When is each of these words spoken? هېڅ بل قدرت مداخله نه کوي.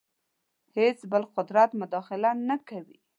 هېڅ 0.77 0.99
بل 1.11 1.23
قدرت 1.35 1.71
مداخله 1.81 2.29
نه 2.47 2.55
کوي. 2.67 2.97